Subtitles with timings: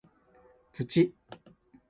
[0.73, 0.89] 土